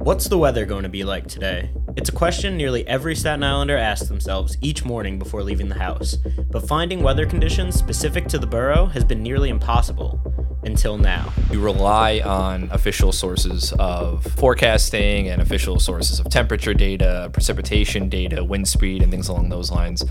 [0.00, 1.68] What's the weather going to be like today?
[1.94, 6.16] It's a question nearly every Staten Islander asks themselves each morning before leaving the house.
[6.50, 10.18] But finding weather conditions specific to the borough has been nearly impossible
[10.64, 11.30] until now.
[11.50, 18.42] We rely on official sources of forecasting and official sources of temperature data, precipitation data,
[18.42, 20.02] wind speed, and things along those lines.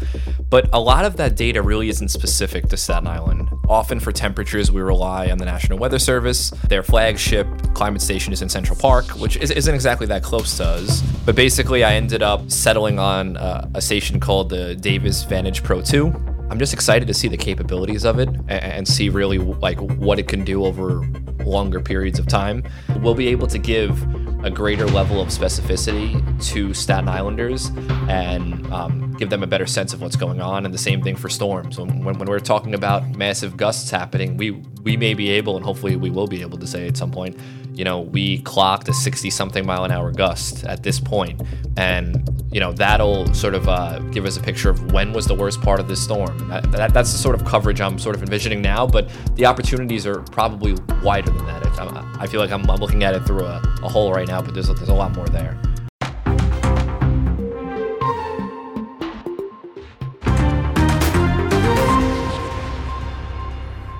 [0.51, 3.49] But a lot of that data really isn't specific to Staten Island.
[3.69, 6.49] Often for temperatures, we rely on the National Weather Service.
[6.67, 11.01] Their flagship climate station is in Central Park, which isn't exactly that close to us.
[11.23, 15.83] But basically, I ended up settling on uh, a station called the Davis Vantage Pro
[15.83, 16.07] 2.
[16.49, 20.27] I'm just excited to see the capabilities of it and see really like what it
[20.27, 21.07] can do over
[21.45, 22.63] longer periods of time.
[23.01, 24.03] We'll be able to give
[24.43, 26.15] a greater level of specificity
[26.51, 27.71] to Staten Islanders
[28.07, 30.65] and um, give them a better sense of what's going on.
[30.65, 31.77] And the same thing for storms.
[31.77, 34.51] When, when, when, we're talking about massive gusts happening, we
[34.83, 37.37] we may be able, and hopefully we will be able to say at some point,
[37.73, 41.41] you know, we clocked a 60 something mile an hour gust at this point,
[41.77, 45.35] and you know that'll sort of uh, give us a picture of when was the
[45.35, 46.37] worst part of this storm.
[46.49, 50.05] That, that, that's the sort of coverage I'm sort of envisioning now, but the opportunities
[50.05, 51.65] are probably wider than that.
[51.79, 54.41] I, I feel like I'm, I'm, looking at it through a, a hole right now,
[54.41, 55.59] but there's there's a lot more there.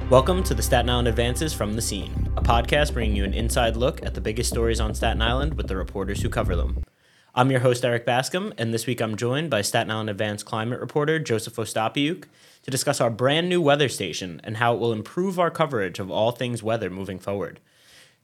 [0.10, 3.78] Welcome to the Staten Island Advances from the Scene, a podcast bringing you an inside
[3.78, 6.84] look at the biggest stories on Staten Island with the reporters who cover them.
[7.36, 10.80] I'm your host, Erik Bascome, and this week I'm joined by Staten Island Advance climate
[10.80, 12.24] reporter Joseph Ostapiuk
[12.64, 16.10] to discuss our brand new weather station and how it will improve our coverage of
[16.10, 17.60] all things weather moving forward.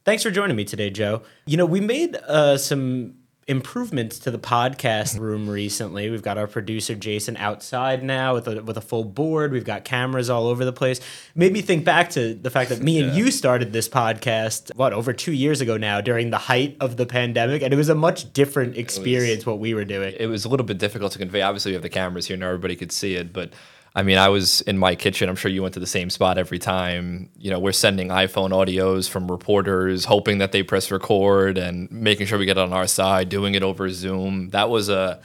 [0.06, 1.22] Thanks for joining me today, Joe.
[1.46, 3.14] You know, we made uh, some
[3.48, 6.10] improvements to the podcast room recently.
[6.10, 9.52] We've got our producer Jason outside now with a with a full board.
[9.52, 11.00] We've got cameras all over the place.
[11.36, 14.94] Made me think back to the fact that me and you started this podcast what
[14.94, 17.96] over 2 years ago now during the height of the pandemic and it was a
[17.96, 20.16] much different experience was, what we were doing.
[20.20, 21.42] It was a little bit difficult to convey.
[21.42, 23.54] Obviously we have the cameras here and everybody could see it, but
[23.98, 25.30] I mean, I was in my kitchen.
[25.30, 27.30] I'm sure you went to the same spot every time.
[27.38, 32.28] You know, we're sending iPhone audios from reporters, hoping that they press record and making
[32.28, 34.50] sure we get it on our side, doing it over Zoom.
[34.50, 35.22] That was a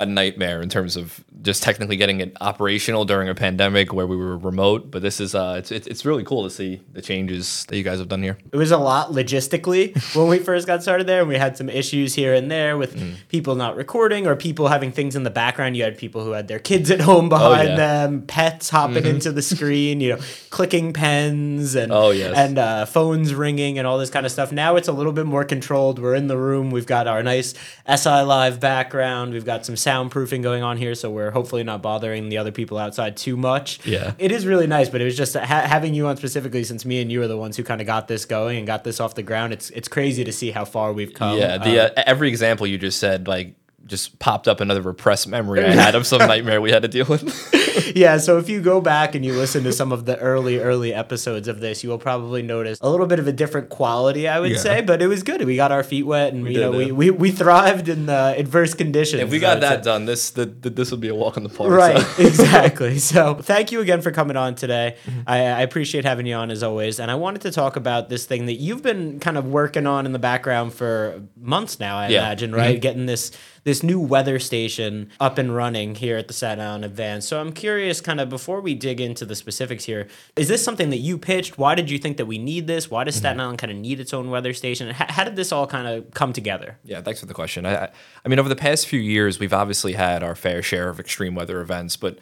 [0.00, 4.16] a nightmare in terms of just technically getting it operational during a pandemic where we
[4.16, 4.90] were remote.
[4.90, 7.98] But this is uh, it's it's really cool to see the changes that you guys
[7.98, 8.38] have done here.
[8.52, 11.68] It was a lot logistically when we first got started there, and we had some
[11.68, 13.14] issues here and there with mm.
[13.28, 15.76] people not recording or people having things in the background.
[15.76, 17.76] You had people who had their kids at home behind oh, yeah.
[17.76, 19.06] them, pets hopping mm-hmm.
[19.06, 22.34] into the screen, you know, clicking pens and oh yes.
[22.36, 24.50] and uh, phones ringing and all this kind of stuff.
[24.50, 25.98] Now it's a little bit more controlled.
[25.98, 26.70] We're in the room.
[26.70, 27.54] We've got our nice
[27.86, 29.32] SI Live background.
[29.34, 32.78] We've got some soundproofing going on here, so we're hopefully not bothering the other people
[32.78, 33.84] outside too much.
[33.86, 36.84] Yeah, it is really nice, but it was just ha- having you on specifically since
[36.84, 39.00] me and you are the ones who kind of got this going and got this
[39.00, 39.52] off the ground.
[39.52, 41.38] It's it's crazy to see how far we've come.
[41.38, 43.54] Yeah, the uh, uh, every example you just said, like
[43.86, 47.06] just popped up another repressed memory I had of some nightmare we had to deal
[47.06, 47.22] with.
[47.94, 50.94] yeah, so if you go back and you listen to some of the early, early
[50.94, 54.40] episodes of this, you will probably notice a little bit of a different quality, I
[54.40, 54.58] would yeah.
[54.58, 55.44] say, but it was good.
[55.44, 58.34] We got our feet wet and we you know, we, we, we thrived in the
[58.36, 59.22] adverse conditions.
[59.22, 61.48] If we got that done, this the, the, this would be a walk in the
[61.48, 61.70] park.
[61.70, 62.22] Right, so.
[62.26, 62.98] exactly.
[62.98, 64.96] So thank you again for coming on today.
[65.04, 65.20] Mm-hmm.
[65.26, 67.00] I, I appreciate having you on as always.
[67.00, 70.06] And I wanted to talk about this thing that you've been kind of working on
[70.06, 72.20] in the background for months now, I yeah.
[72.20, 72.74] imagine, right?
[72.74, 72.80] Mm-hmm.
[72.80, 73.32] Getting this
[73.64, 77.26] this new weather station up and running here at the Staten Advance.
[77.26, 80.90] So I'm curious, kind of before we dig into the specifics here, is this something
[80.90, 81.58] that you pitched?
[81.58, 82.90] Why did you think that we need this?
[82.90, 83.42] Why does Staten mm-hmm.
[83.42, 84.90] Island kind of need its own weather station?
[84.90, 86.78] How, how did this all kind of come together?
[86.84, 87.66] Yeah, thanks for the question.
[87.66, 87.90] I,
[88.24, 91.34] I mean, over the past few years, we've obviously had our fair share of extreme
[91.34, 92.18] weather events, but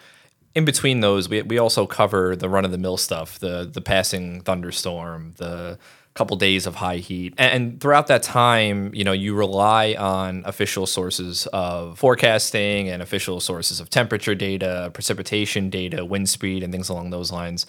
[0.54, 3.80] in between those, we, we also cover the run of the mill stuff, the the
[3.80, 5.78] passing thunderstorm, the
[6.18, 7.32] couple days of high heat.
[7.38, 13.38] And throughout that time, you know, you rely on official sources of forecasting and official
[13.40, 17.66] sources of temperature data, precipitation data, wind speed, and things along those lines.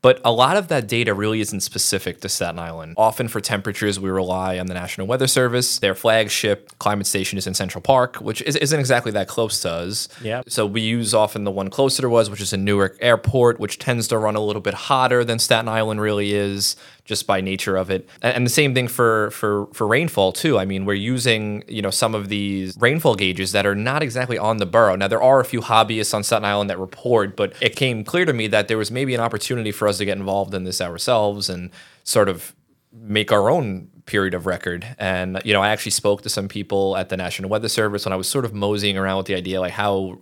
[0.00, 2.94] But a lot of that data really isn't specific to Staten Island.
[2.96, 5.80] Often for temperatures, we rely on the National Weather Service.
[5.80, 10.08] Their flagship climate station is in Central Park, which isn't exactly that close to us.
[10.22, 10.42] Yeah.
[10.46, 13.80] So we use often the one closer to us, which is in Newark Airport, which
[13.80, 16.76] tends to run a little bit hotter than Staten Island really is
[17.08, 18.06] just by nature of it.
[18.20, 20.58] And the same thing for for for rainfall too.
[20.58, 24.36] I mean, we're using you know some of these rainfall gauges that are not exactly
[24.36, 24.94] on the borough.
[24.94, 28.26] Now there are a few hobbyists on Staten Island that report, but it came clear
[28.26, 30.80] to me that there was maybe an opportunity for us to get involved in this
[30.82, 31.70] ourselves and
[32.04, 32.54] sort of
[32.92, 34.86] make our own period of record.
[34.98, 38.12] And you know, I actually spoke to some people at the National Weather Service when
[38.12, 40.18] I was sort of moseying around with the idea like how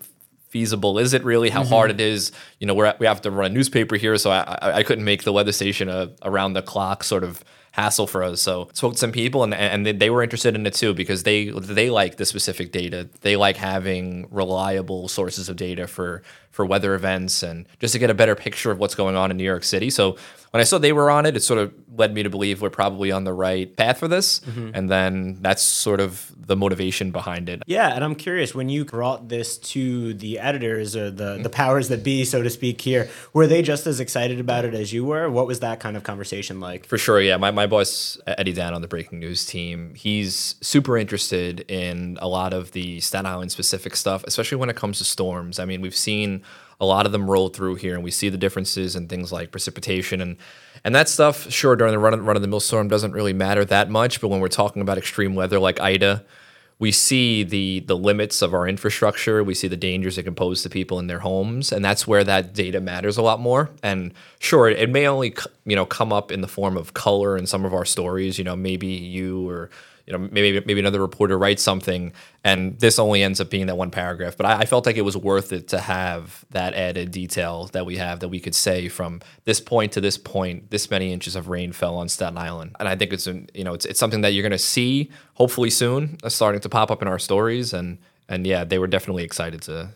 [0.57, 1.51] feasible is it really?
[1.51, 1.75] How mm-hmm.
[1.75, 2.33] hard it is?
[2.61, 5.05] You know, we we have to run a newspaper here, so I, I, I couldn't
[5.05, 8.41] make the weather station a around the clock sort of hassle for us.
[8.41, 11.25] So spoke to some people and, and they, they were interested in it too because
[11.25, 13.07] they they like the specific data.
[13.21, 18.09] They like having reliable sources of data for for weather events and just to get
[18.09, 19.91] a better picture of what's going on in New York City.
[19.91, 20.17] So
[20.57, 22.71] when I saw they were on it, it sort of led me to believe we're
[22.71, 24.41] probably on the right path for this.
[24.41, 24.71] Mm-hmm.
[24.73, 27.63] And then that's sort of the motivation behind it.
[27.67, 31.89] Yeah, and I'm curious when you brought this to the editors or the the powers
[31.89, 35.05] that be, so to speak, here, were they just as excited about it as you
[35.05, 35.29] were?
[35.29, 36.87] What was that kind of conversation like?
[36.87, 37.37] For sure, yeah.
[37.37, 42.29] My my boss Eddie Dan on the breaking news team, he's super interested in a
[42.29, 45.59] lot of the Staten Island specific stuff, especially when it comes to storms.
[45.59, 46.43] I mean, we've seen
[46.81, 49.51] a lot of them roll through here, and we see the differences in things like
[49.51, 50.37] precipitation and
[50.85, 51.51] and that stuff.
[51.51, 54.29] Sure, during the run run of the mill storm doesn't really matter that much, but
[54.29, 56.25] when we're talking about extreme weather like Ida,
[56.79, 59.43] we see the the limits of our infrastructure.
[59.43, 62.25] We see the dangers it can pose to people in their homes, and that's where
[62.25, 63.71] that data matters a lot more.
[63.83, 65.35] And sure, it may only
[65.65, 68.37] you know come up in the form of color in some of our stories.
[68.39, 69.71] You know, maybe you or
[70.07, 72.13] you know maybe maybe another reporter writes something
[72.45, 74.37] and this only ends up being that one paragraph.
[74.37, 77.85] But I, I, felt like it was worth it to have that added detail that
[77.85, 81.35] we have that we could say from this point to this point this many inches
[81.35, 82.77] of rain fell on staten island.
[82.79, 85.71] And i think it's you know it's, it's something that you're going to see hopefully
[85.71, 87.73] soon uh, starting to pop up in our stories.
[87.73, 87.99] And
[88.29, 89.91] and yeah they were definitely excited to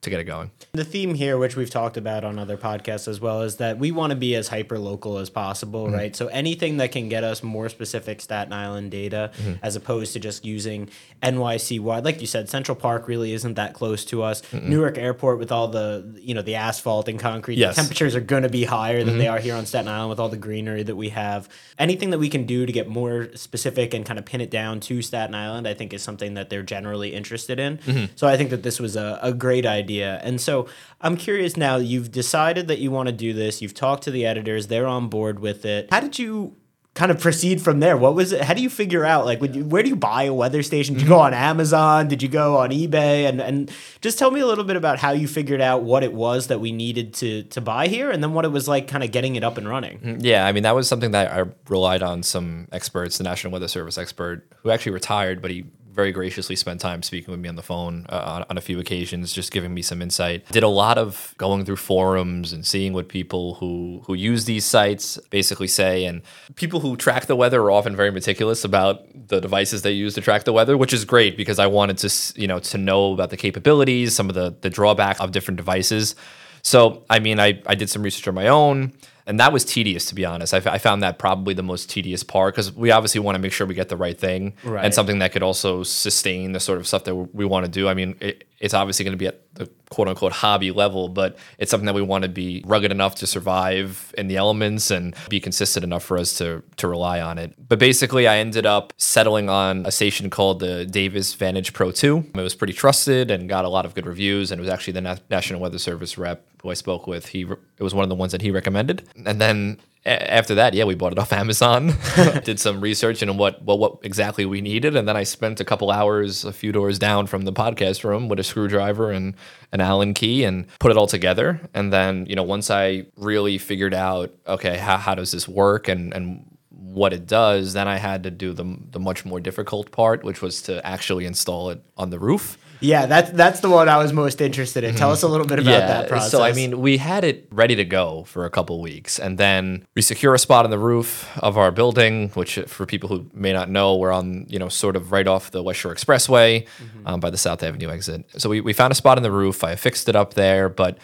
[0.00, 0.52] to get it going.
[0.72, 3.90] The theme here, which we've talked about on other podcasts as well, is that we
[3.90, 5.94] want to be as hyper local as possible, mm-hmm.
[5.94, 6.16] right?
[6.16, 9.54] So anything that can get us more specific Staten Island data mm-hmm.
[9.60, 10.88] as opposed to just using
[11.20, 12.04] NYC wide.
[12.04, 14.42] Like you said, Central Park really isn't that close to us.
[14.42, 14.68] Mm-mm.
[14.68, 17.74] Newark Airport with all the you know the asphalt and concrete, yes.
[17.74, 19.18] the temperatures are going to be higher than mm-hmm.
[19.18, 21.48] they are here on Staten Island with all the greenery that we have.
[21.76, 24.78] Anything that we can do to get more specific and kind of pin it down
[24.80, 27.78] to Staten Island, I think is something that they're generally interested in.
[27.78, 28.12] Mm-hmm.
[28.14, 30.20] So I think that this was a, a great idea idea.
[30.22, 30.68] And so
[31.00, 34.26] I'm curious now, you've decided that you want to do this, you've talked to the
[34.26, 35.88] editors, they're on board with it.
[35.90, 36.56] How did you
[36.94, 37.96] kind of proceed from there?
[37.96, 38.42] What was it?
[38.42, 40.94] How do you figure out like you, where do you buy a weather station?
[40.94, 42.08] Did you go on Amazon?
[42.08, 43.28] Did you go on eBay?
[43.28, 43.70] And and
[44.00, 46.60] just tell me a little bit about how you figured out what it was that
[46.60, 49.36] we needed to to buy here, and then what it was like kind of getting
[49.36, 50.00] it up and running.
[50.00, 53.52] Mm, yeah, I mean that was something that I relied on some experts, the National
[53.52, 57.48] Weather Service expert who actually retired, but he very graciously spent time speaking with me
[57.48, 60.46] on the phone uh, on, on, a few occasions, just giving me some insight.
[60.50, 64.64] Did a lot of going through forums and seeing what people who who use these
[64.64, 66.04] sites basically say.
[66.04, 66.22] And
[66.54, 70.20] people who track the weather are often very meticulous about the devices they use to
[70.20, 73.30] track the weather, which is great because I wanted to you know to know about
[73.30, 76.14] the capabilities, some of the the drawback of different devices.
[76.62, 78.92] So I mean, I I did some research on my own
[79.28, 80.54] and that was tedious to be honest.
[80.54, 83.38] I, f- I found that probably the most tedious part because we obviously want to
[83.38, 84.84] make sure we get the right thing right.
[84.84, 87.88] and something that could also sustain the sort of stuff that we want to do.
[87.88, 91.36] I mean, it, it's obviously going to be at the quote unquote hobby level, but
[91.58, 95.14] it's something that we want to be rugged enough to survive in the elements and
[95.28, 97.54] be consistent enough for us to to rely on it.
[97.68, 102.30] But basically, I ended up settling on a station called the Davis Vantage Pro 2.
[102.34, 104.94] It was pretty trusted and got a lot of good reviews, and it was actually
[104.94, 107.26] the Na- National Weather Service rep who I spoke with.
[107.28, 109.78] He re- it was one of the ones that he recommended, and then
[110.08, 111.94] after that, yeah, we bought it off Amazon.
[112.44, 115.64] did some research and what, what what exactly we needed, and then I spent a
[115.64, 119.34] couple hours a few doors down from the podcast room with a screwdriver and
[119.72, 121.60] an Allen key and put it all together.
[121.74, 125.88] And then you know once I really figured out okay how how does this work
[125.88, 129.92] and and what it does, then I had to do the the much more difficult
[129.92, 132.58] part, which was to actually install it on the roof.
[132.80, 134.94] Yeah, that's that's the one I was most interested in.
[134.94, 136.30] Tell us a little bit about yeah, that process.
[136.30, 139.86] So I mean, we had it ready to go for a couple weeks, and then
[139.94, 143.52] we secure a spot on the roof of our building, which for people who may
[143.52, 147.06] not know, we're on you know sort of right off the West Shore Expressway mm-hmm.
[147.06, 148.24] um, by the South Avenue exit.
[148.36, 149.64] So we, we found a spot on the roof.
[149.64, 150.98] I fixed it up there, but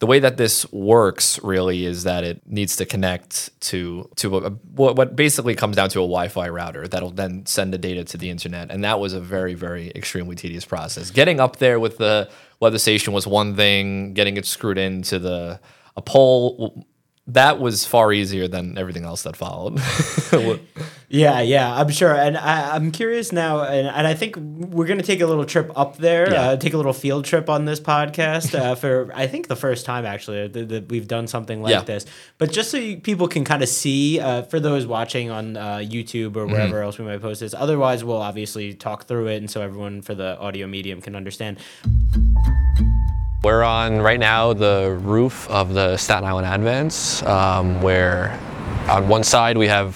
[0.00, 4.50] the way that this works really is that it needs to connect to to a,
[4.50, 8.30] what basically comes down to a Wi-Fi router that'll then send the data to the
[8.30, 11.10] internet, and that was a very very extremely tedious process.
[11.10, 14.14] Getting up there with the weather station was one thing.
[14.14, 15.60] Getting it screwed into the
[15.96, 16.86] a pole
[17.28, 19.80] that was far easier than everything else that followed.
[21.10, 22.14] yeah, yeah, I'm sure.
[22.14, 25.44] And I, am curious now, and, and, I think we're going to take a little
[25.44, 26.40] trip up there, yeah.
[26.40, 29.84] uh, take a little field trip on this podcast uh, for, I think, the first
[29.84, 31.82] time actually that, that we've done something like yeah.
[31.82, 32.06] this.
[32.38, 35.76] But just so you, people can kind of see, uh, for those watching on uh,
[35.76, 36.84] YouTube or wherever mm-hmm.
[36.84, 39.36] else we might post this, otherwise, we'll obviously talk through it.
[39.36, 41.58] And so everyone for the audio medium can understand.
[43.40, 48.36] We're on right now the roof of the Staten Island Advance, um, where
[48.88, 49.94] on one side we have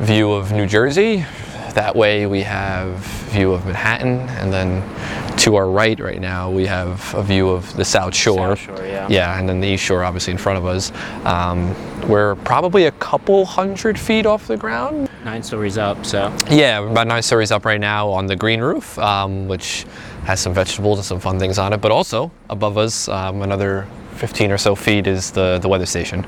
[0.00, 1.24] view of New Jersey,
[1.72, 2.96] that way we have
[3.30, 4.82] view of Manhattan, and then
[5.48, 8.54] to our right right now we have a view of the South Shore.
[8.54, 9.08] South Shore, yeah.
[9.08, 10.92] Yeah, and then the East Shore obviously in front of us.
[11.24, 11.74] Um,
[12.06, 15.08] we're probably a couple hundred feet off the ground.
[15.24, 18.60] Nine stories up, so Yeah, we're about nine stories up right now on the green
[18.60, 19.86] roof, um, which
[20.24, 21.80] has some vegetables and some fun things on it.
[21.80, 23.86] But also above us, um, another
[24.16, 26.26] 15 or so feet is the, the weather station.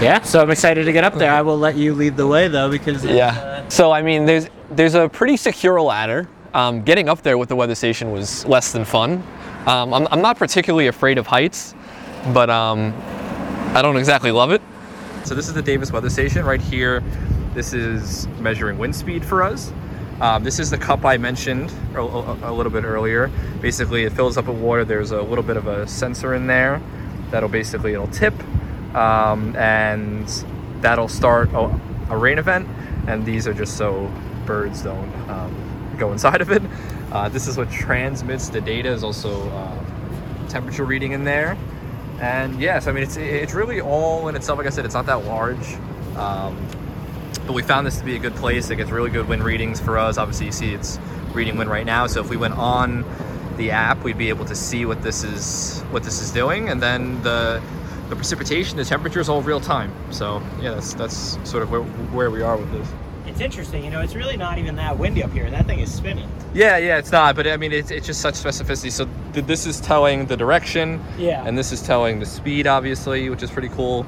[0.00, 0.22] yeah.
[0.22, 1.32] So I'm excited to get up there.
[1.32, 3.68] I will let you lead the way though, because Yeah.
[3.68, 6.28] So I mean, there's there's a pretty secure ladder.
[6.54, 9.24] Um, getting up there with the weather station was less than fun.
[9.66, 11.74] Um, I'm, I'm not particularly afraid of heights,
[12.32, 12.94] but um,
[13.74, 14.62] I don't exactly love it.
[15.24, 17.02] So this is the Davis weather station right here.
[17.54, 19.72] This is measuring wind speed for us.
[20.20, 23.32] Um, this is the cup I mentioned a, a- a little bit earlier.
[23.60, 24.84] Basically, it fills up with water.
[24.84, 26.80] There's a little bit of a sensor in there
[27.30, 28.34] that'll basically it'll tip,
[28.94, 30.28] um, and
[30.82, 31.80] that'll start a,
[32.10, 32.68] a rain event.
[33.08, 34.12] And these are just so
[34.46, 35.63] birds don't um,
[35.98, 36.62] go inside of it.
[37.12, 38.88] Uh, this is what transmits the data.
[38.88, 41.56] Is also uh, temperature reading in there.
[42.20, 44.58] And yes, I mean it's it's really all in itself.
[44.58, 45.74] Like I said, it's not that large.
[46.16, 46.56] Um,
[47.46, 48.70] but we found this to be a good place.
[48.70, 50.16] It gets really good wind readings for us.
[50.16, 50.98] Obviously, you see it's
[51.34, 52.06] reading wind right now.
[52.06, 53.04] So if we went on
[53.56, 56.80] the app, we'd be able to see what this is what this is doing, and
[56.80, 57.62] then the
[58.08, 59.92] the precipitation, the temperature is all real time.
[60.10, 62.88] So yeah, that's that's sort of where, where we are with this.
[63.34, 63.84] It's interesting.
[63.84, 65.50] You know, it's really not even that windy up here.
[65.50, 66.30] That thing is spinning.
[66.54, 68.92] Yeah, yeah, it's not, but I mean, it's, it's just such specificity.
[68.92, 71.44] So th- this is telling the direction, Yeah.
[71.44, 74.06] and this is telling the speed, obviously, which is pretty cool.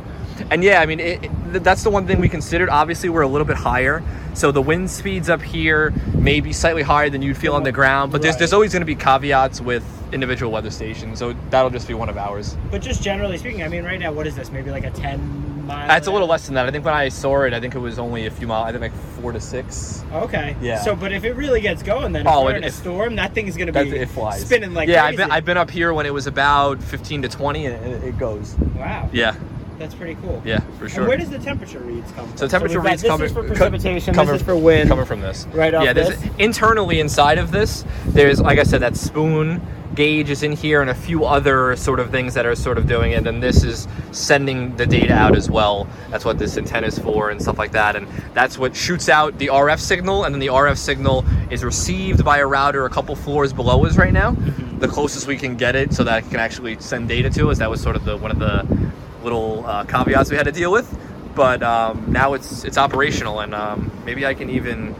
[0.52, 2.68] And yeah, I mean, it, it- that's the one thing we considered.
[2.68, 4.00] Obviously, we're a little bit higher,
[4.34, 7.72] so the wind speeds up here may be slightly higher than you'd feel on the
[7.72, 8.12] ground.
[8.12, 8.38] But there's Right.
[8.40, 12.08] there's always going to be caveats with individual weather stations, so that'll just be one
[12.08, 12.56] of ours.
[12.70, 14.52] But just generally speaking, I mean, right now, what is this?
[14.52, 15.96] Maybe like a 10 mile?
[15.96, 16.66] It's a little less than that.
[16.66, 18.66] I think when I saw it, I think it was only a few miles.
[18.68, 20.04] I think like four to six.
[20.12, 20.56] Okay.
[20.60, 20.80] Yeah.
[20.82, 22.72] So, but if it really gets going, then if Oh, we're it- in a it-
[22.72, 24.44] storm, that thing's gonna be it flies.
[24.46, 25.02] spinning like yeah.
[25.02, 25.12] crazy.
[25.22, 28.04] I've been, I've been up here when it was about 15 to 20, and it,
[28.04, 28.54] it goes.
[28.76, 29.08] wow.
[29.12, 29.34] Yeah.
[29.78, 30.40] That's pretty cool.
[30.42, 31.00] Yeah, for sure.
[31.00, 32.36] And where does the temperature reads come from?
[32.38, 34.14] So temperature we've got- reads this coming is for co- precipitation.
[34.14, 34.88] coming- this is for wind.
[34.88, 35.46] coming from this.
[35.52, 36.30] Right off Yeah, there's this?
[36.38, 37.84] internally inside of this.
[38.06, 39.60] There's like I said, that spoon
[39.96, 42.86] gauge is in here, and a few other sort of things that are sort of
[42.86, 43.26] doing it.
[43.26, 45.88] And this is sending the data out as well.
[46.10, 47.96] That's what this antenna is for, and stuff like that.
[47.96, 52.24] And that's what shoots out the RF signal, and then the RF signal is received
[52.24, 54.32] by a router a couple floors below us right now.
[54.32, 54.78] Mm-hmm.
[54.78, 57.58] The closest we can get it, so that it can actually send data to us.
[57.58, 58.92] That was sort of the one of the
[59.24, 60.86] little uh, caveats we had to deal with.
[61.34, 64.94] But um, now it's it's operational, and um, maybe I can even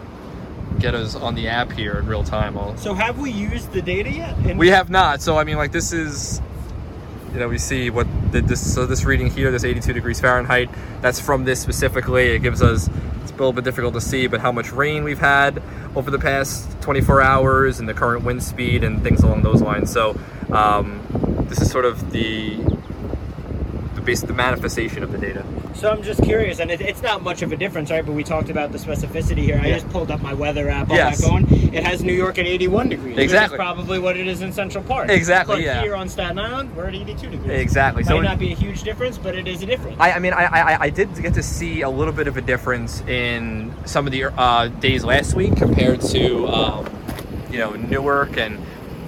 [0.79, 2.57] get us on the app here in real time.
[2.57, 4.37] I'll, So have we used the data yet?
[4.39, 5.23] And we have not.
[5.23, 6.41] So I mean, like this is,
[7.33, 8.75] you know, we see what the, this.
[8.75, 10.71] So this reading here, this 82 degrees Fahrenheit.
[11.01, 12.29] That's from this specifically.
[12.35, 12.89] It gives us.
[13.23, 15.63] It's a little bit difficult to see, but how much rain we've had
[15.97, 19.91] over the past 24 hours and the current wind speed and things along those lines.
[19.91, 20.19] So
[20.53, 21.03] um,
[21.49, 22.57] this is sort of the
[23.95, 25.45] the base, the manifestation of the data.
[25.77, 28.05] So I'm just curious, and it, it's not much of a difference, right?
[28.05, 29.61] But we talked about the specificity here.
[29.63, 29.75] I Yeah.
[29.75, 31.21] just pulled up my weather app on Yes.
[31.23, 31.45] my phone.
[31.75, 33.19] It has New York at 81 degrees.
[33.19, 33.59] Exactly.
[33.59, 35.11] Probably what it is in Central Park.
[35.11, 35.83] Exactly, But yeah.
[35.83, 37.61] here on Staten Island, we're at 82 degrees.
[37.61, 38.05] Exactly.
[38.05, 39.99] So it might So- not be a huge difference, but it is a difference.
[40.01, 42.41] I, I mean, I, I, I did get to see a little bit of a
[42.41, 46.87] difference in some of the uh, days last week compared to, um,
[47.51, 48.59] you know, Newark, and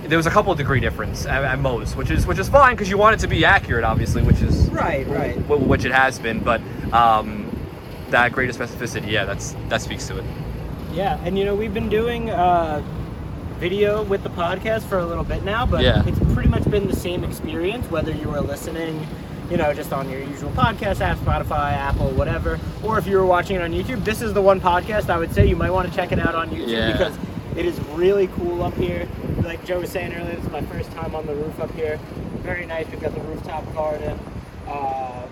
[0.09, 2.75] there was a couple of degree difference at, at most, which is which is fine
[2.75, 5.37] because you want it to be accurate, obviously, which is Right, right.
[5.37, 6.61] wh- which it has been, but
[6.93, 7.45] um,
[8.11, 10.25] that greater specificity, yeah, that's that speaks to it.
[10.93, 12.83] Yeah, and you know we've been doing uh,
[13.59, 16.03] video with the podcast for a little bit now, but Yeah.
[16.07, 19.07] it's pretty much been the same experience whether you were listening,
[19.51, 23.27] you know, just on your usual podcast app, Spotify, Apple, whatever, or if you were
[23.27, 24.05] watching it on YouTube.
[24.05, 26.35] This is the one podcast I would say you might want to check it out
[26.35, 26.93] on YouTube Yeah.
[26.93, 27.17] because
[27.59, 29.09] it is really cool up here.
[29.43, 31.99] Like Joe was saying earlier, this is my first time on the roof up here.
[32.43, 32.87] Very nice.
[32.89, 34.19] We've got the rooftop garden.
[34.67, 35.27] Uh,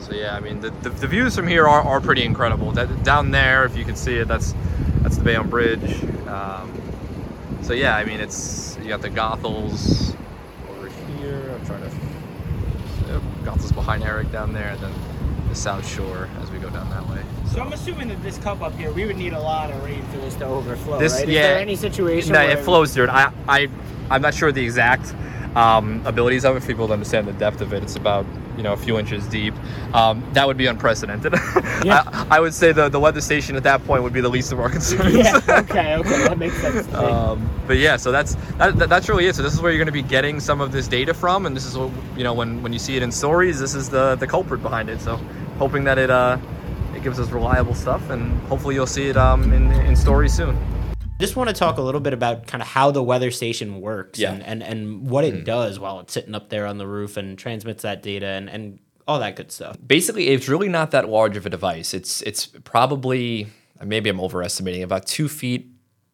[0.00, 2.72] So yeah, I mean the, the, the views from here are, are pretty incredible.
[2.72, 4.54] That, down there, if you can see it, that's
[5.02, 6.02] that's the Bayonne Bridge.
[6.26, 6.72] Um,
[7.62, 10.16] so yeah, I mean it's you got the Goethals
[10.70, 11.54] over here.
[11.54, 11.90] I'm trying to
[13.44, 14.92] Goethals behind Eric down there, and then
[15.50, 17.22] the South Shore as we go down that way.
[17.52, 20.02] so I'm assuming that this cup up here, we would need a lot of rain
[20.12, 21.24] for this to overflow, This- right?
[21.28, 21.42] Is yeah.
[21.42, 23.10] there any situation No, it flows through it.
[23.10, 23.68] I I
[24.10, 25.12] I'm not sure the exact
[25.56, 26.60] um, abilities of it.
[26.60, 28.24] For people to understand the depth of it, it's about
[28.60, 29.54] you know a few inches deep.
[29.94, 31.32] Um, that would be unprecedented.
[31.82, 32.02] Yeah.
[32.12, 34.52] I, I would say the the weather station at that point would be the least
[34.52, 35.14] of our concerns.
[35.14, 35.40] yeah.
[35.48, 35.94] Okay.
[35.96, 36.18] Okay.
[36.28, 36.92] That makes sense.
[36.92, 39.34] Um, but yeah, so that's that, that- that's really it.
[39.34, 41.56] So this is where you're going to be getting some of this data from, and
[41.56, 43.58] this is what you know when when you see it in stories.
[43.58, 45.00] This is the the culprit behind it.
[45.00, 45.16] So
[45.58, 46.36] hoping that it uh
[46.94, 50.54] It gives us reliable stuff, and hopefully you'll see it um, in, in stories soon.
[51.20, 54.18] Just want to talk a little bit about kind of how the weather station works
[54.18, 54.32] Yeah.
[54.32, 55.44] and, and, and what it mm-hmm.
[55.44, 58.78] does while it's sitting up there on the roof and transmits that data and, and
[59.06, 59.76] all that good stuff.
[59.84, 63.48] basically it's really not that large of a device it's it's probably
[63.84, 65.69] maybe i'm overestimating about two feet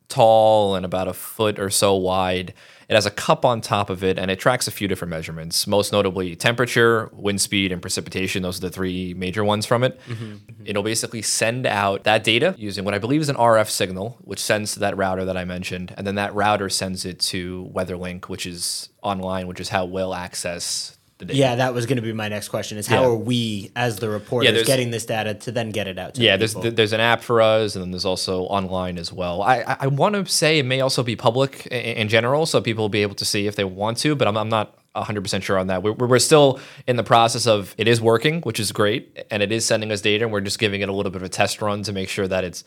[0.09, 2.55] tall and about a foot or so wide.
[2.89, 5.67] It has a cup on top of it and it tracks a few different measurements
[5.67, 8.43] most notably temperature wind speed and precipitation.
[8.43, 10.01] Those are the three major ones from it.
[10.07, 10.63] Mm-hmm, mm-hmm.
[10.65, 14.41] It'll basically send out that data using what i believe is an rf signal which
[14.41, 18.27] sends to that router that i mentioned and then that router sends it to weatherlink
[18.27, 22.03] which is online which is how we'll access the data Yeah, that was going to
[22.03, 23.09] be my next question is how Yeah.
[23.09, 26.23] are we as the reporters there's- getting this data to then get it out to
[26.23, 26.71] Yeah, the there's people?
[26.73, 29.43] there's an app for us, and then there's also online as well.
[29.43, 32.61] I I, I want to say it may also be public in, in general, so
[32.61, 35.23] people will be able to see if they want to, but I'm, I'm not 100
[35.23, 35.83] percent sure on that.
[35.83, 39.53] We're, we're still in the process of it is working, which is great, and it
[39.53, 41.63] is sending us data, and we're just giving it a little bit of a test
[41.63, 42.63] run to make sure that it's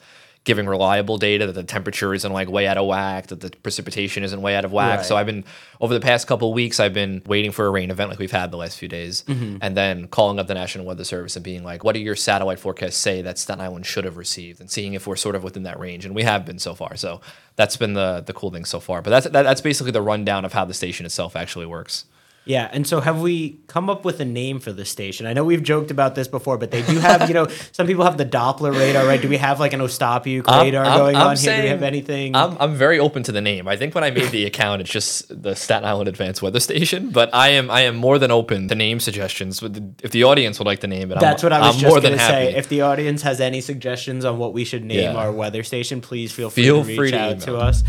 [0.45, 4.23] giving reliable data that the temperature isn't like way out of whack that the precipitation
[4.23, 4.97] isn't way out of whack.
[4.99, 5.05] Right.
[5.05, 5.43] so i've been
[5.81, 8.31] over the past couple of weeks i've been waiting for a rain event like we've
[8.31, 9.57] had the last few days Mm-hmm.
[9.61, 12.57] and then calling up the national weather service and being like what do your satellite
[12.59, 14.59] forecasts say that staten island should have received?
[14.61, 16.05] and seeing if we're sort of within that range.
[16.05, 16.95] And we have been so far.
[16.95, 17.19] So
[17.55, 19.01] that's been the the cool thing so far.
[19.01, 22.05] But that's that, that's basically the rundown of how the station itself actually works
[22.45, 25.27] Yeah, and so have we come up with a name for the station?
[25.27, 28.03] I know we've joked about this before, but they do have, you know, some people
[28.05, 29.21] have the Doppler radar, right?
[29.21, 31.55] Do we have like an Ostapiuk I'm- radar I'm- going I'm on here?
[31.57, 32.35] Do we have anything?
[32.35, 33.67] I'm, I'm very open to the name.
[33.67, 37.11] I think when I made the account, it's just the Staten Island Advanced Weather Station.
[37.11, 39.61] But I am I am more than open to name suggestions.
[40.01, 41.91] If the audience would like to name it, That's I'm, what I was I'm just
[41.91, 42.51] more than to happy.
[42.51, 42.55] say.
[42.55, 45.15] If the audience has any suggestions on what we should name Yeah.
[45.15, 47.83] our weather station, please feel free Feel to reach free to out to us.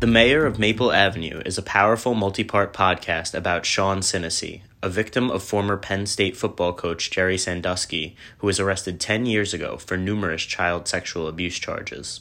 [0.00, 4.88] The Mayor of Maple Avenue is a powerful multi part podcast about Sean Sinesy, a
[4.88, 9.76] victim of former Penn State football coach Jerry Sandusky, who was arrested 10 years ago
[9.76, 12.20] for numerous child sexual abuse charges.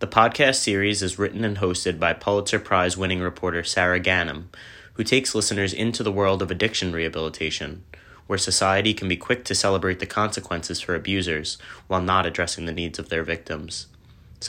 [0.00, 4.46] The podcast series is written and hosted by Pulitzer Prize winning reporter Sara Ganim,
[4.94, 7.84] who takes listeners into the world of addiction rehabilitation,
[8.26, 12.72] where society can be quick to celebrate the consequences for abusers while not addressing the
[12.72, 13.86] needs of their victims.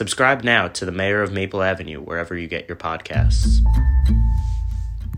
[0.00, 3.60] Subscribe now to the Mayor of Maple Avenue wherever you get your podcasts.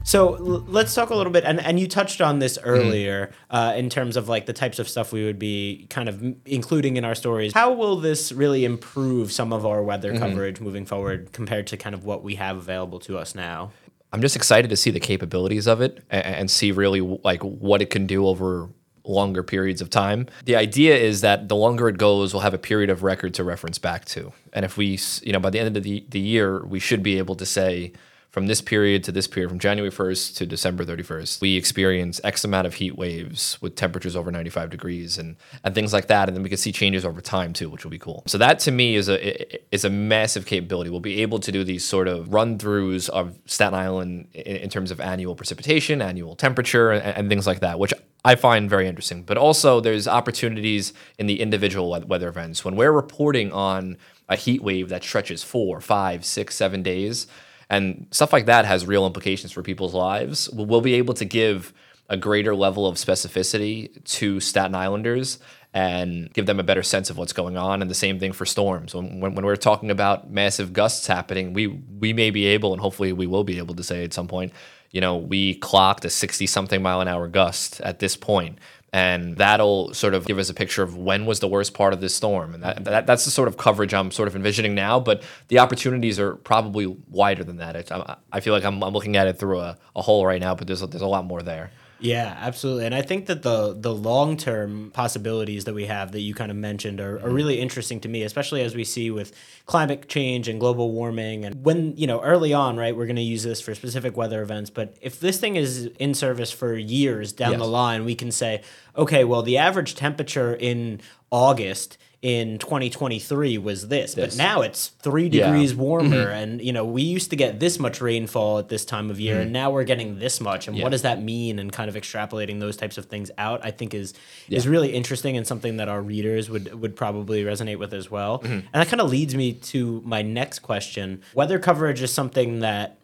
[0.05, 2.69] So l- let's talk a little bit, and, and you touched on this Mm-hmm.
[2.71, 6.23] earlier uh, in terms of like the types of stuff we would be kind of
[6.23, 7.53] m- including in our stories.
[7.55, 10.21] How will this really improve some of our weather Mm-hmm.
[10.23, 13.73] coverage moving forward compared to kind of what we have available to us now?
[14.13, 17.83] I'm just excited to see the capabilities of it and, and see really like what
[17.83, 18.69] it can do over
[19.09, 20.27] longer periods of time.
[20.45, 23.45] The idea is that the longer it goes, we'll have a period of record to
[23.45, 24.33] reference back to.
[24.53, 27.19] And if we, you know, by the end of the, the year, we should be
[27.19, 27.93] able to say
[28.39, 32.45] from this period to this period, from January 1st to December 31st, we experience X
[32.45, 36.29] amount of heat waves with temperatures over 95 degrees and, and things like that.
[36.29, 38.23] And then we can see changes over time too, which will be cool.
[38.29, 40.89] So that to me is a is a massive capability.
[40.89, 44.71] We'll be able to do these sort of run throughs of Staten Island in, in
[44.71, 47.93] terms of annual precipitation, annual temperature, and, and things like that, which
[48.25, 49.25] I find very interesting.
[49.25, 53.97] But also, there's opportunities in the individual weather events when we're reporting on
[54.29, 57.27] a heat wave that stretches four, five, six, seven days,
[57.71, 60.49] and stuff like that has real implications for people's lives.
[60.51, 61.73] We'll, be able to give
[62.09, 65.39] a greater level of specificity to Staten Islanders
[65.75, 67.83] and give them a better sense of what's going on.
[67.83, 68.95] And the same thing for storms.
[68.95, 72.81] When, when, when we're talking about massive gusts happening, we we may be able, and
[72.81, 74.53] hopefully we will be able to say at some point,
[74.91, 78.59] you know, we clocked a 60 something mile an hour gust at this point.
[78.93, 82.01] And that'll sort of give us a picture of when was the worst part of
[82.01, 82.55] this storm.
[82.55, 84.99] And that, that, that's the sort of coverage I'm sort of envisioning now.
[84.99, 87.93] But the opportunities are probably wider than that.
[87.93, 90.55] I, I feel like I'm, I'm looking at it through a, a hole right now,
[90.55, 91.71] but there's there's a lot more there.
[92.01, 92.87] Yeah, absolutely.
[92.87, 96.51] And I think that the the long term possibilities that we have that you kind
[96.51, 97.33] of mentioned are, are mm-hmm.
[97.33, 99.33] really interesting to me, especially as we see with
[99.67, 101.45] climate change and global warming.
[101.45, 104.43] And when, you know, early on, right, we're going to use this for specific weather
[104.43, 104.71] events.
[104.71, 108.63] But if this thing is in service for years down the line, we can say,
[108.97, 115.29] okay, well, the average temperature in August in 2023 was this, but now it's three
[115.29, 115.47] Yeah.
[115.47, 116.27] degrees warmer.
[116.27, 116.33] Mm-hmm.
[116.33, 119.41] And, you know, we used to get this much rainfall at this time of year,
[119.41, 119.53] and mm.
[119.53, 120.67] now we're getting this much.
[120.67, 120.83] And Yeah.
[120.83, 121.61] what does that mean?
[121.61, 124.15] And kind of extrapolating those types of things out, I think is
[124.49, 128.41] is really interesting and something that our readers would would probably resonate with as well.
[128.41, 128.53] Mm-hmm.
[128.53, 131.23] And that kind of leads me to my next question.
[131.35, 132.99] Weather coverage is something that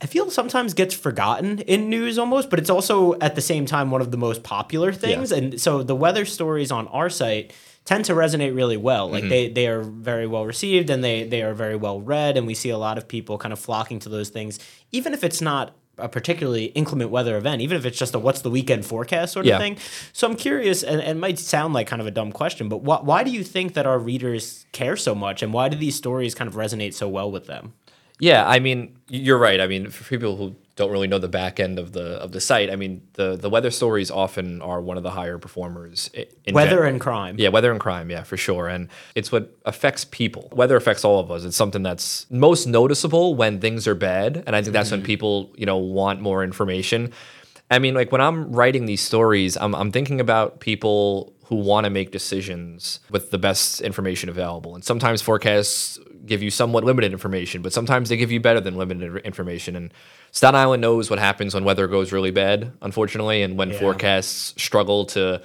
[0.00, 3.90] I feel sometimes gets forgotten in news almost, but it's also at the same time
[3.90, 5.30] one of the most popular things.
[5.30, 7.52] And so the weather stories on our site
[7.84, 9.08] tend to resonate really well.
[9.08, 9.30] Like mm-hmm.
[9.30, 12.36] they, they are very well received and they, they are very well read.
[12.36, 14.58] And we see a lot of people kind of flocking to those things,
[14.92, 18.40] even if it's not a particularly inclement weather event, even if it's just a what's
[18.40, 19.58] the weekend forecast sort of Yeah.
[19.58, 19.76] thing.
[20.12, 22.78] So I'm curious, and, and it might sound like kind of a dumb question, but
[22.78, 25.96] why, why do you think that our readers care so much, and why do these
[25.96, 27.74] stories kind of resonate so well with them?
[28.20, 29.60] Yeah, I mean, you're right.
[29.60, 32.40] I mean, for people who don't really know the back end of the of the
[32.40, 36.10] site, I mean, the the weather stories often are one of the higher performers.
[36.44, 37.36] In Weather gen- and crime.
[37.38, 38.68] Yeah, weather and crime, yeah, for sure.
[38.68, 40.48] And it's what affects people.
[40.52, 41.44] Weather affects all of us.
[41.44, 44.44] It's something that's most noticeable when things are bad.
[44.46, 45.06] And I think that's when mm-hmm.
[45.06, 47.12] people, you know, want more information.
[47.70, 51.84] I mean, like when I'm writing these stories, I'm, I'm thinking about people who want
[51.84, 54.74] to make decisions with the best information available.
[54.74, 55.98] And sometimes forecasts
[56.30, 59.74] give you somewhat limited information, but sometimes they give you better than limited information.
[59.74, 59.92] And
[60.30, 63.78] Staten Island knows what happens when weather goes really bad, unfortunately, and when Yeah.
[63.80, 65.42] forecasts struggle to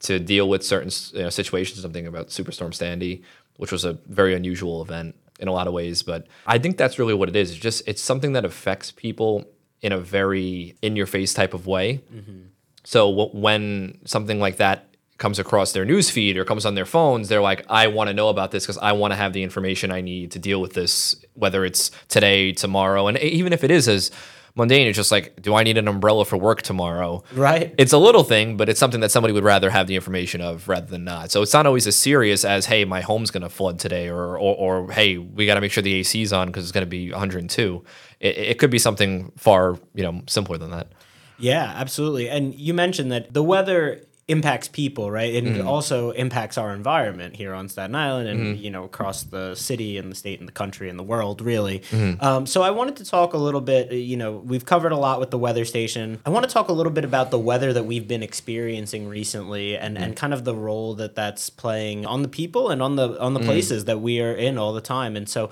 [0.00, 1.82] to deal with certain you know, situations.
[1.82, 3.22] Thinking about Superstorm Sandy,
[3.56, 6.04] which was a very unusual event in a lot of ways.
[6.04, 7.50] But I think that's really what it is.
[7.50, 9.32] It's just it's something that affects people
[9.80, 11.86] in a very in your face type of way.
[12.14, 12.40] Mm-hmm.
[12.84, 14.78] So w- when something like that
[15.18, 18.14] comes across their news feed or comes on their phones, they're like, I want to
[18.14, 20.74] know about this because I want to have the information I need to deal with
[20.74, 24.10] this, whether it's today, tomorrow, and even if it is as
[24.54, 27.22] mundane, it's just like, do I need an umbrella for work tomorrow?
[27.32, 27.74] Right.
[27.78, 30.68] It's a little thing, but it's something that somebody would rather have the information of
[30.68, 31.30] rather than not.
[31.30, 34.36] So it's not always as serious as, hey, my home's going to flood today, or,
[34.38, 36.90] or, or hey, we got to make sure the AC's on because it's going to
[36.90, 37.84] be 102.
[38.20, 40.92] It, it could be something far, you know, simpler than that.
[41.38, 42.28] Yeah, absolutely.
[42.28, 45.34] And you mentioned that the weather impacts people, right?
[45.34, 45.60] And Mm-hmm.
[45.60, 49.96] it also impacts our environment here on Staten Island and, you know, across the city
[49.96, 51.78] and the state and the country and the world, really.
[51.90, 52.22] Mm-hmm.
[52.22, 55.18] Um, so I wanted to talk a little bit, you know, we've covered a lot
[55.18, 56.20] with the weather station.
[56.26, 59.76] I want to talk a little bit about the weather that we've been experiencing recently
[59.76, 60.04] and, Mm-hmm.
[60.04, 63.32] and kind of the role that that's playing on the people and on the on
[63.32, 63.48] the Mm-hmm.
[63.48, 65.16] places that we are in all the time.
[65.16, 65.48] And so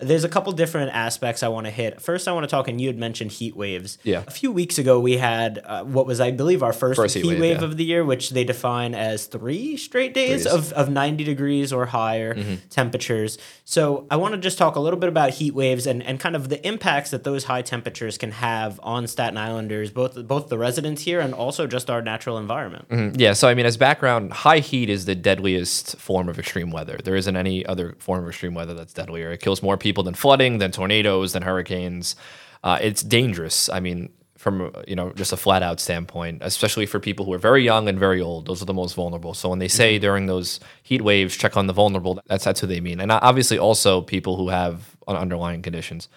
[0.00, 2.00] there's a couple different aspects I want to hit.
[2.00, 3.98] First, I want to talk, and you had mentioned heat waves.
[4.02, 4.24] Yeah.
[4.26, 7.24] A few weeks ago, we had uh, what was, I believe, our first, First heat,
[7.24, 7.64] wave, wave, yeah.
[7.64, 10.54] of the year, which they define as three straight days Threes.
[10.54, 13.38] of, of 90 degrees or higher temperatures.
[13.64, 16.34] So I want to just talk a little bit about heat waves and, and kind
[16.34, 20.58] of the impacts that those high temperatures can have on Staten Islanders, both both the
[20.58, 23.16] residents here and also just our natural environment.
[23.20, 26.98] Yeah, so I mean, as background, high heat is the deadliest form of extreme weather.
[27.02, 29.30] There isn't any other form of extreme weather that's deadlier.
[29.32, 32.16] It kills more people than flooding, than tornadoes, than hurricanes.
[32.62, 33.68] Uh, it's dangerous.
[33.68, 37.32] I mean, from uh, you know just a flat out standpoint, especially for people who
[37.32, 38.46] are very young and very old.
[38.46, 39.34] Those are the most vulnerable.
[39.34, 42.66] So when they say during those heat waves, check on the vulnerable, that's that's who
[42.66, 43.00] they mean.
[43.00, 46.08] And obviously also people who have underlying conditions.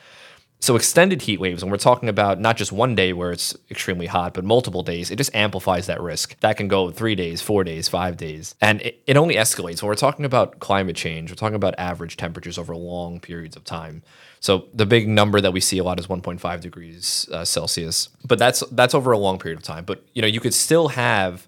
[0.63, 4.05] So extended heat waves, and we're talking about not just one day where it's extremely
[4.05, 6.39] hot, but multiple days, it just amplifies that risk.
[6.39, 8.55] That can go three days, four days, five days.
[8.61, 9.81] And it, it only escalates.
[9.81, 13.65] When we're talking about climate change, we're talking about average temperatures over long periods of
[13.65, 14.03] time.
[14.39, 18.39] So the big number that we see a lot is 1.5 degrees uh, Celsius, but
[18.39, 19.83] that's that's over a long period of time.
[19.83, 21.45] But you know, you could still have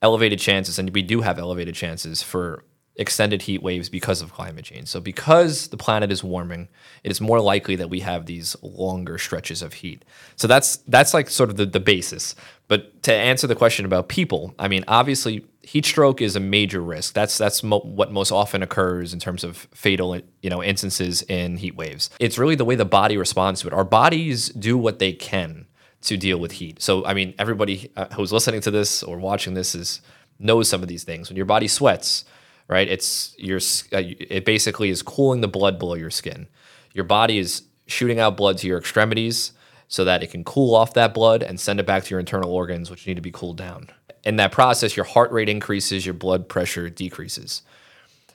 [0.00, 2.64] elevated chances, and we do have elevated chances for
[2.96, 4.86] extended heat waves because of climate change.
[4.88, 6.68] So because the planet is warming,
[7.02, 10.04] it is more likely that we have these longer stretches of heat.
[10.36, 12.36] So that's that's like sort of the, the basis.
[12.68, 16.80] But to answer the question about people, I mean, obviously heat stroke is a major
[16.80, 17.14] risk.
[17.14, 21.56] That's that's mo- what most often occurs in terms of fatal, you know, instances in
[21.56, 22.10] heat waves.
[22.20, 23.72] It's really the way the body responds to it.
[23.72, 25.66] Our bodies do what they can
[26.02, 26.80] to deal with heat.
[26.80, 30.00] So I mean, everybody uh, who's listening to this or watching this is
[30.38, 31.28] knows some of these things.
[31.28, 32.24] When your body sweats,
[32.68, 32.88] right?
[32.88, 33.58] It's your
[33.92, 36.48] uh, it basically is cooling the blood below your skin.
[36.92, 39.52] Your body is shooting out blood to your extremities
[39.88, 42.50] so that it can cool off that blood and send it back to your internal
[42.50, 43.88] organs, which need to be cooled down.
[44.24, 47.62] In that process, your heart rate increases, your blood pressure decreases.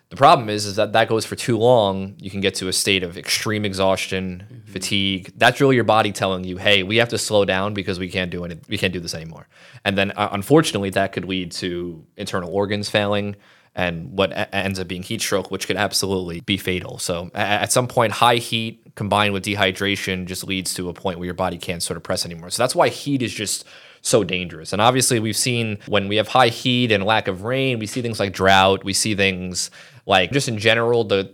[0.10, 2.15] The problem is, is that that goes for too long.
[2.18, 5.32] You can get to a state of extreme exhaustion, fatigue.
[5.38, 8.32] That's really your body telling you, "Hey, we have to slow down because we can't
[8.32, 8.63] do it.
[8.68, 9.48] We can't do this anymore."
[9.86, 13.36] And then, uh, unfortunately, that could lead to internal organs failing,
[13.76, 16.98] and what a- ends up being heat stroke, which could absolutely be fatal.
[16.98, 21.26] So, at some point, high heat combined with dehydration just leads to a point where
[21.26, 22.50] your body can't sort of press anymore.
[22.50, 23.66] So that's why heat is just
[24.02, 24.74] so dangerous.
[24.74, 28.02] And obviously, we've seen when we have high heat and lack of rain, we see
[28.02, 28.84] things like drought.
[28.84, 29.72] We see things
[30.06, 31.32] like just in general, the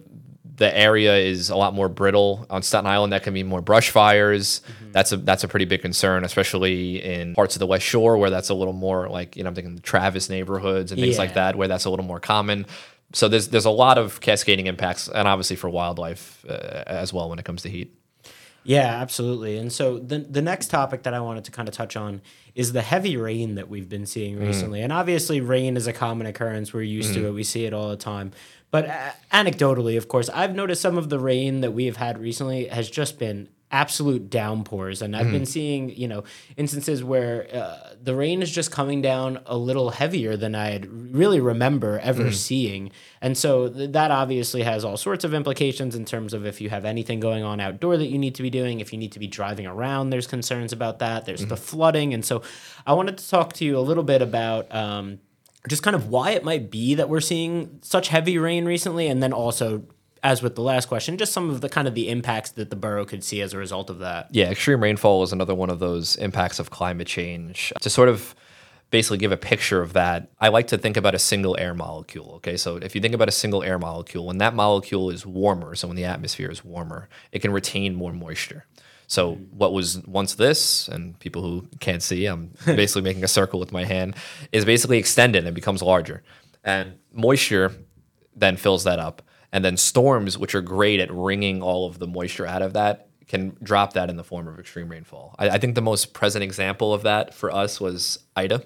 [0.57, 3.13] the area is a lot more brittle on Staten Island.
[3.13, 4.61] That can be more brush fires.
[4.61, 4.91] Mm-hmm.
[4.91, 8.29] That's a that's a pretty big concern, especially in parts of the West Shore where
[8.29, 11.33] that's a little more like you know I'm thinking the Travis neighborhoods and things like
[11.33, 12.65] that where that's a little more common.
[13.13, 17.29] So there's there's a lot of cascading impacts, and obviously for wildlife uh, as well
[17.29, 17.93] when it comes to heat.
[18.65, 19.57] Yeah, absolutely.
[19.57, 22.21] And so the the next topic that I wanted to kind of touch on
[22.55, 24.47] is the heavy rain that we've been seeing mm.
[24.47, 24.81] recently.
[24.81, 26.73] And obviously, rain is a common occurrence.
[26.73, 27.27] We're used to mm-hmm.
[27.27, 27.33] it.
[27.33, 28.31] We see it all the time.
[28.81, 32.17] But uh, anecdotally, of course, I've noticed some of the rain that we have had
[32.17, 36.23] recently has just been absolute downpours, and I've been seeing you know
[36.55, 41.41] instances where uh, the rain is just coming down a little heavier than I'd really
[41.41, 46.33] remember ever seeing, and so th- that obviously has all sorts of implications in terms
[46.33, 48.93] of if you have anything going on outdoor that you need to be doing, if
[48.93, 51.25] you need to be driving around, there's concerns about that.
[51.25, 52.43] There's the flooding, and so
[52.85, 54.73] I wanted to talk to you a little bit about.
[54.73, 55.19] Um,
[55.67, 59.21] just kind of why it might be that we're seeing such heavy rain recently, and
[59.21, 59.83] then also,
[60.23, 62.75] as with the last question, just some of the kind of the impacts that the
[62.75, 64.27] borough could see as a result of that.
[64.31, 67.71] Yeah, extreme rainfall is another one of those impacts of climate change.
[67.81, 68.35] To sort of
[68.91, 72.33] basically give a picture of that, I like to think about a single air molecule.
[72.35, 75.75] Okay, so if you think about a single air molecule, when that molecule is warmer,
[75.75, 78.65] so when the atmosphere is warmer, it can retain more moisture.
[79.07, 79.43] So hmm.
[79.57, 83.71] what was once this, and people who can't see, I'm basically making a circle with
[83.71, 84.15] my hand,
[84.51, 86.23] is basically extended and becomes larger.
[86.63, 87.73] And moisture
[88.35, 89.21] then fills that up.
[89.51, 93.07] And then storms, which are great at wringing all of the moisture out of that,
[93.27, 95.35] can drop that in the form of extreme rainfall.
[95.39, 98.65] I, I think the most present example of that for us was Ida, which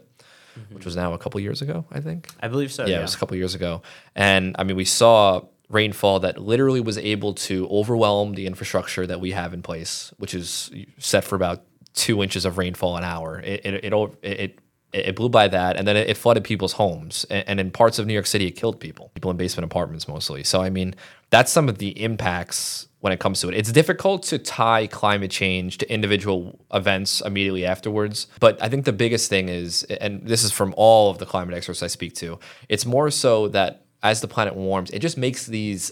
[0.67, 0.83] mm-hmm.
[0.83, 2.29] was now a couple years ago, I think.
[2.41, 2.83] I believe so.
[2.83, 3.81] Yeah, Yeah, it was a couple years ago.
[4.15, 9.19] And I mean, we saw rainfall that literally was able to overwhelm the infrastructure that
[9.19, 13.39] we have in place, which is set for about two inches of rainfall an hour.
[13.39, 14.59] It it it it,
[14.91, 17.25] it, blew by that, and then it, flooded people's homes.
[17.29, 20.43] And in parts of New York City, it killed people, people in basement apartments mostly.
[20.43, 20.95] So I mean,
[21.29, 23.55] that's some of the impacts when it comes to it.
[23.55, 28.27] It's difficult to tie climate change to individual events immediately afterwards.
[28.39, 31.55] But I think the biggest thing is, and this is from all of the climate
[31.55, 35.45] experts I speak to, it's more so that as the planet warms, it just makes
[35.45, 35.91] these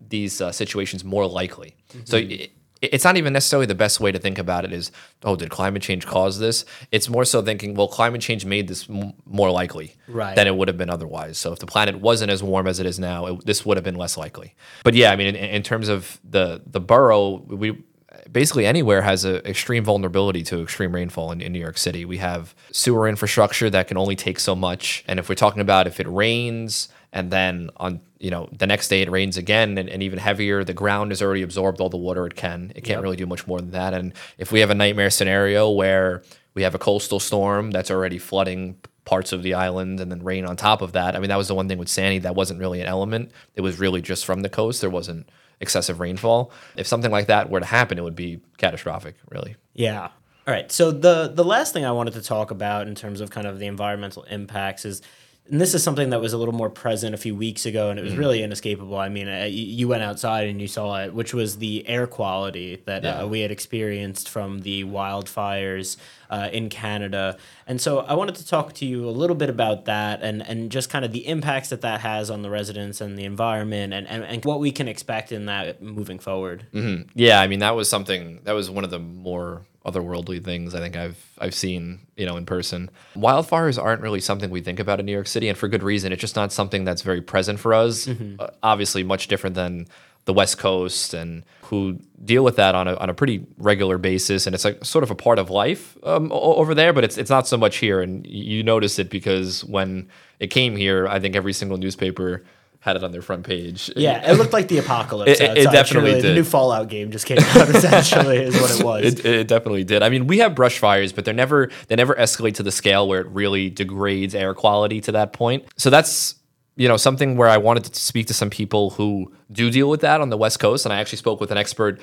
[0.00, 1.74] these uh, situations more likely.
[2.04, 4.92] So it, it's not even necessarily the best way to think about it is,
[5.24, 6.64] oh, did climate change cause this?
[6.92, 10.36] It's more so thinking, well, climate change made this m- more likely Right.
[10.36, 11.36] than it would have been otherwise.
[11.38, 13.82] So if the planet wasn't as warm as it is now, it, this would have
[13.82, 14.54] been less likely.
[14.84, 17.82] But yeah, I mean, in, in terms of the the borough, we
[18.30, 22.04] basically anywhere has a extreme vulnerability to extreme rainfall in, in New York City.
[22.04, 25.88] We have sewer infrastructure that can only take so much, and if we're talking about
[25.88, 29.88] if it rains and then on you know the next day it rains again and,
[29.88, 30.64] and even heavier.
[30.64, 32.72] The ground has already absorbed all the water it can.
[32.74, 33.94] It can't really do much more than that.
[33.94, 36.22] And if we have a nightmare scenario where
[36.54, 40.44] we have a coastal storm that's already flooding parts of the island and then rain
[40.44, 42.60] on top of that i mean that was the one thing with sandy that wasn't
[42.60, 43.30] really an element.
[43.54, 44.82] It was really just from the coast.
[44.82, 46.52] There wasn't excessive rainfall.
[46.76, 49.56] If something like that were to happen it would be catastrophic really.
[49.72, 50.10] Yeah.
[50.48, 50.70] All right.
[50.72, 53.58] So the the last thing I wanted to talk about in terms of kind of
[53.58, 55.00] the environmental impacts is
[55.50, 57.98] and this is something that was a little more present a few weeks ago and
[57.98, 58.96] it was really inescapable.
[58.98, 62.82] I mean, uh, you went outside and you saw it, which was the air quality
[62.84, 63.22] that Yeah.
[63.22, 65.96] uh, we had experienced from the wildfires
[66.30, 67.36] uh, in Canada.
[67.66, 70.70] And so I wanted to talk to you a little bit about that and, and
[70.70, 74.06] just kind of the impacts that that has on the residents and the environment and,
[74.08, 76.66] and, and what we can expect in that moving forward.
[77.14, 80.80] Yeah, I mean that was something that was one of the more otherworldly things I
[80.80, 82.90] think I've I've seen, you know, in person.
[83.16, 86.12] Wildfires aren't really something we think about in New York City and for good reason.
[86.12, 88.08] It's just not something that's very present for us.
[88.08, 89.86] Uh, obviously much different than
[90.28, 94.46] the West Coast and who deal with that on a, on a pretty regular basis
[94.46, 97.16] and it's like sort of a part of life um, o- over there but it's
[97.16, 100.06] it's not so much here and you notice it because when
[100.38, 102.44] it came here I think every single newspaper
[102.80, 103.90] had it on their front page.
[103.96, 105.40] Yeah, it looked like the apocalypse.
[105.40, 106.22] It- it- definitely truly.
[106.22, 106.34] The did.
[106.36, 107.68] new Fallout game just came out.
[107.74, 109.04] Essentially, is what it was.
[109.04, 110.00] It, it definitely did.
[110.04, 113.08] I mean, we have brush fires, but they're never they never escalate to the scale
[113.08, 115.64] where it really degrades air quality to that point.
[115.76, 116.36] So that's
[116.78, 120.00] you know something where I wanted to speak to some people who do deal with
[120.00, 122.00] that on the West Coast, and I actually spoke with an expert.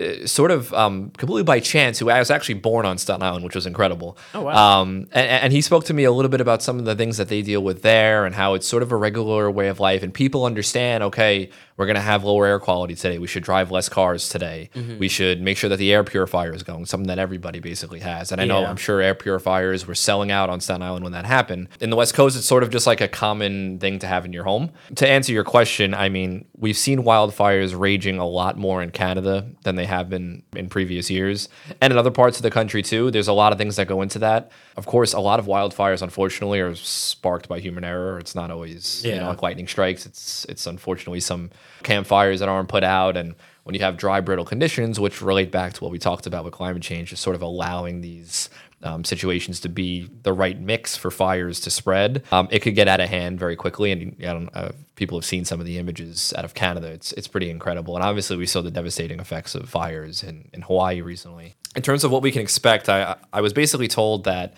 [0.00, 3.44] uh, Sort of um, completely by chance, who I was actually born on Staten Island,
[3.44, 4.16] which was incredible.
[4.34, 4.80] Oh, wow.
[4.80, 7.16] Um, and, and he spoke to me a little bit about some of the things
[7.16, 10.02] that they deal with there and how it's sort of a regular way of life.
[10.02, 13.18] And people understand, okay, we're going to have lower air quality today.
[13.18, 14.70] We should drive less cars today.
[14.74, 14.98] Mm-hmm.
[14.98, 18.30] We should make sure that the air purifier is going, something that everybody basically has.
[18.32, 18.70] And I know Yeah.
[18.70, 21.68] I'm sure air purifiers were selling out on Staten Island when that happened.
[21.80, 24.32] In the West Coast, it's sort of just like a common thing to have in
[24.32, 24.70] your home.
[24.96, 29.46] To answer your question, I mean, we've seen wildfires raging a lot more in Canada
[29.64, 31.48] than they have been in previous years.
[31.80, 33.10] And in other parts of the country too.
[33.10, 34.50] There's a lot of things that go into that.
[34.76, 38.18] Of course, a lot of wildfires, unfortunately, are sparked by human error.
[38.18, 39.20] It's not always, you Yeah.
[39.20, 40.06] know, like lightning strikes.
[40.06, 41.50] It's it's unfortunately some
[41.84, 45.72] campfires that aren't put out and when you have dry brittle conditions which relate back
[45.72, 48.48] to what we talked about with climate change just sort of allowing these
[48.82, 52.88] um, situations to be the right mix for fires to spread um, it could get
[52.88, 53.92] out of hand very quickly.
[53.92, 56.88] And uh, people have seen some of the images out of canada.
[56.88, 57.94] It's, it's pretty incredible.
[57.94, 61.54] And obviously we saw the devastating effects of fires in, in hawaii recently.
[61.76, 64.54] In terms of what we can expect I, I was basically told that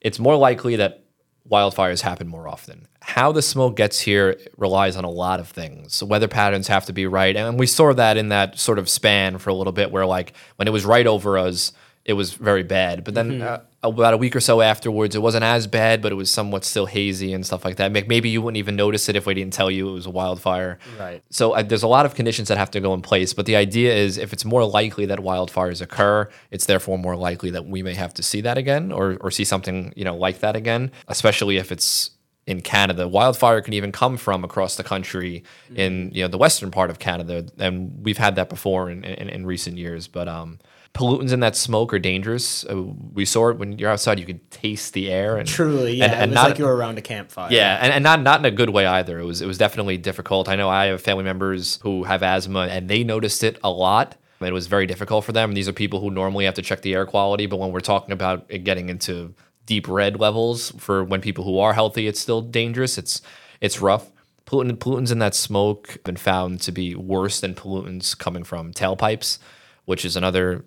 [0.00, 1.04] it's more likely that
[1.50, 2.86] wildfires happen more often.
[3.00, 5.94] How the smoke gets here relies on a lot of things.
[5.94, 7.34] So weather patterns have to be right.
[7.36, 10.34] And we saw that in that sort of span for a little bit where like
[10.56, 11.72] when it was right over us,
[12.04, 13.04] it was very bad.
[13.04, 16.16] But then uh, about a week or so afterwards, it wasn't as bad, but it
[16.16, 17.92] was somewhat still hazy and stuff like that.
[17.92, 20.78] Maybe you wouldn't even notice it if we didn't tell you it was a wildfire.
[20.98, 21.22] Right.
[21.30, 23.32] So uh, there's a lot of conditions that have to go in place.
[23.32, 27.50] But the idea is if it's more likely that wildfires occur, it's therefore more likely
[27.50, 30.40] that we may have to see that again or, or see something you know like
[30.40, 32.10] that again, especially if it's
[32.48, 33.06] in Canada.
[33.06, 35.44] Wildfire can even come from across the country
[35.76, 39.28] in you know the western part of Canada, and we've had that before in, in,
[39.28, 40.08] in recent years.
[40.08, 40.58] But um,
[40.94, 42.64] pollutants in that smoke are dangerous.
[42.64, 45.36] Uh, we saw it when you're outside; you could taste the air.
[45.36, 46.06] And, Truly, yeah.
[46.06, 47.52] and, and it was not, like you were around a campfire.
[47.52, 49.18] yeah, and, and not not in a good way either.
[49.18, 50.48] It was it was definitely difficult.
[50.48, 54.16] I know I have family members who have asthma, and they noticed it a lot.
[54.40, 55.52] It was very difficult for them.
[55.54, 58.12] These are people who normally have to check the air quality, but when we're talking
[58.12, 59.34] about it getting into
[59.66, 62.98] deep red levels for when people who are healthy, it's still dangerous.
[62.98, 63.20] It's
[63.60, 64.10] it's rough.
[64.46, 68.72] Pollutant, pollutants in that smoke have been found to be worse than pollutants coming from
[68.72, 69.38] tailpipes,
[69.84, 70.64] which is another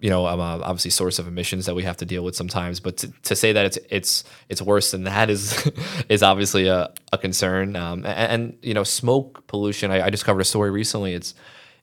[0.00, 2.78] you know, uh, obviously source of emissions that we have to deal with sometimes.
[2.78, 5.70] But to, to say that it's it's it's worse than that is
[6.08, 7.74] is obviously a, a concern.
[7.74, 9.90] Um, and, and you know, smoke pollution.
[9.90, 11.14] I, I just covered a story recently.
[11.14, 11.34] It's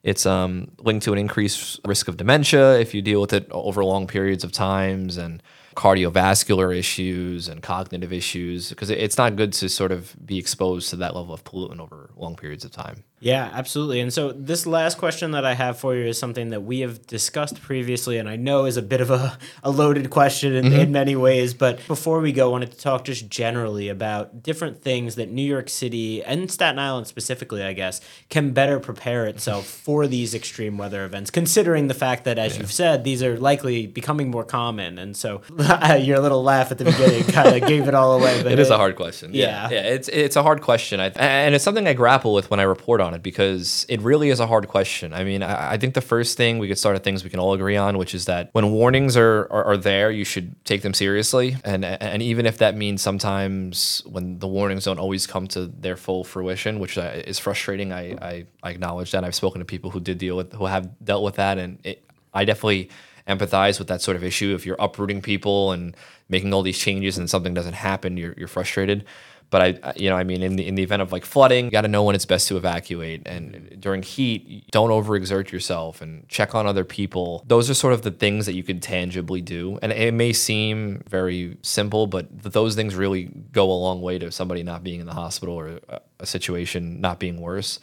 [0.02, 3.84] it's um, linked to an increased risk of dementia if you deal with it over
[3.84, 5.42] long periods of times and
[5.74, 10.96] cardiovascular issues and cognitive issues because it's not good to sort of be exposed to
[10.96, 13.04] that level of pollutant over long periods of time.
[13.18, 14.00] Yeah, absolutely.
[14.00, 17.06] And so this last question that I have for you is something that we have
[17.06, 20.80] discussed previously, and I know is a bit of a, a loaded question in, mm-hmm.
[20.80, 21.54] in many ways.
[21.54, 25.42] But before we go, I wanted to talk just generally about different things that New
[25.42, 30.76] York City and Staten Island specifically, I guess, can better prepare itself for these extreme
[30.76, 34.98] weather events, considering the fact that, as you've said, these are likely becoming more common.
[34.98, 35.40] And so
[35.98, 38.42] your little laugh at the beginning kind of gave it all away.
[38.42, 39.30] But It is a hard question.
[39.32, 39.70] Yeah.
[39.70, 42.64] yeah, it's it's a hard question, I, and it's something I grapple with when I
[42.64, 45.12] report on it because it really is a hard question.
[45.12, 47.40] I mean, I, I think the first thing we could start at things we can
[47.40, 50.82] all agree on, which is that when warnings are, are are there, you should take
[50.82, 55.46] them seriously, and and even if that means sometimes when the warnings don't always come
[55.48, 57.92] to their full fruition, which uh, is frustrating.
[57.92, 59.24] I I, I acknowledge that.
[59.24, 62.04] I've spoken to people who did deal with who have dealt with that, and it,
[62.32, 62.90] I definitely
[63.26, 64.54] empathize with that sort of issue.
[64.54, 65.96] If you're uprooting people and
[66.28, 69.04] making all these changes and something doesn't happen, you're, you're frustrated.
[69.50, 71.70] But I, you know, I mean, in the in the event of like flooding, you
[71.70, 73.26] got to know when it's best to evacuate.
[73.26, 77.44] And during heat, don't overexert yourself and check on other people.
[77.46, 79.78] Those are sort of the things that you could tangibly do.
[79.82, 84.32] And it may seem very simple, but those things really go a long way to
[84.32, 87.78] somebody not being in the hospital or a, situation not being worse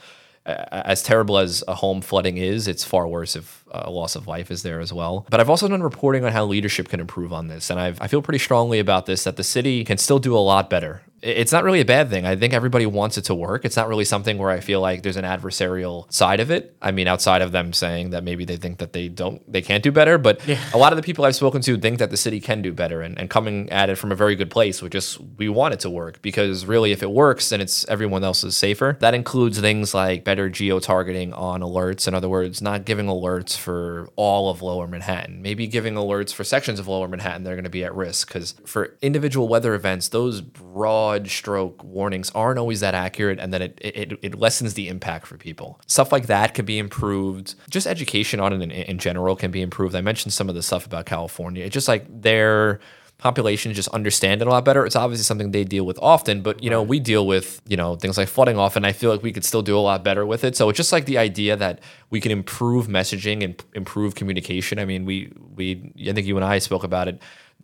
[0.45, 4.52] as terrible as a home flooding is, it's far worse if a loss of life
[4.52, 5.26] is there as well.
[5.30, 8.08] But I've also done reporting on how leadership can improve on this, and I've, I
[8.08, 11.02] feel pretty strongly about this that the city can still do a lot better.
[11.23, 12.25] It's not really a bad thing.
[12.25, 13.63] I think everybody wants it to work.
[13.63, 16.75] It's not really something where I feel like there's an adversarial side of it.
[16.81, 19.81] I mean, outside of them saying that maybe they think that they don't, they can't
[19.81, 20.17] do better.
[20.17, 20.41] But
[20.73, 23.01] a lot of the people I've spoken to think that the city can do better
[23.01, 25.79] and, and coming at it from a very good place, which is we want it
[25.81, 28.97] to work because really, if it works, then it's everyone else is safer.
[28.99, 32.05] That includes things like better geo targeting on alerts.
[32.05, 36.43] In other words, not giving alerts for all of lower Manhattan, maybe giving alerts for
[36.43, 38.27] sections of lower Manhattan that are going to be at risk.
[38.27, 43.62] Because for individual weather events, those broad stroke warnings aren't always that accurate and then
[43.62, 45.80] it, it, it lessens the impact for people.
[45.88, 47.56] Stuff like that can be improved.
[47.69, 49.95] Just education on it in, in general can be improved.
[49.95, 51.65] I mentioned some of the stuff about California.
[51.65, 52.80] It's just like their
[53.23, 54.86] populations just understand it a lot better.
[54.86, 57.95] It's obviously something they deal with often, but you know, we deal with, you know,
[57.95, 58.84] things like flooding often.
[58.84, 60.58] I feel like we could still do a lot better with it.
[60.58, 64.78] So it's just like the idea that we can improve messaging and improve communication.
[64.78, 67.21] I mean, we we I think you and I spoke about it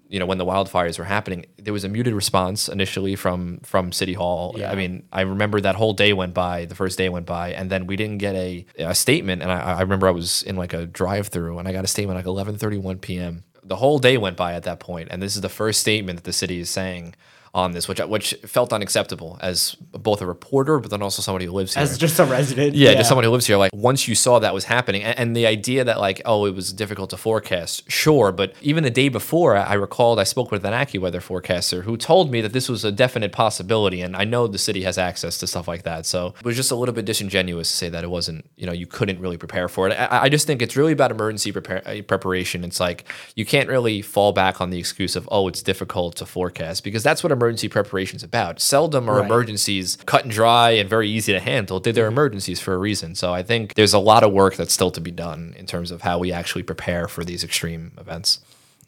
[0.10, 3.92] you know when the wildfires were happening there was a muted response initially from from
[3.92, 4.56] city hall.
[4.58, 4.72] Yeah.
[4.72, 7.70] i mean i remember that whole day went by the first day went by and
[7.70, 9.42] then we didn't get a, a statement.
[9.42, 11.88] And I, I remember i was in like a drive through and i got a
[11.88, 15.42] statement like 11:31 p.m the whole day went by at that point and this is
[15.42, 17.14] the first statement that the city is saying
[17.54, 21.52] on this which which felt unacceptable as both a reporter but then also somebody who
[21.52, 22.76] lives here As just a resident.
[22.76, 23.58] yeah, just someone who lives here.
[23.58, 26.56] Like once you saw that was happening, and, and the idea that like oh it
[26.56, 30.52] was difficult to forecast, sure, but even the day before, I I recalled I spoke
[30.52, 34.24] with an AccuWeather forecaster who told me that this was a definite possibility, and I
[34.26, 36.94] know the city has access to stuff like that, so it was just a little
[36.94, 39.94] bit disingenuous to say that it wasn't you know you couldn't really prepare for it.
[39.94, 42.64] I, I just think it's really about emergency prepare, uh, preparation.
[42.64, 46.26] It's like you can't really fall back on the excuse of oh it's difficult to
[46.26, 48.60] forecast because that's what emergency preparations about.
[48.60, 49.26] Seldom are Right.
[49.26, 51.80] emergencies cut and dry and very easy to handle.
[51.80, 52.12] They're mm-hmm.
[52.12, 53.16] emergencies for a reason.
[53.16, 55.92] So I think there's a lot of work that's still to be done in terms
[55.92, 58.40] of how we actually prepare for these extreme events.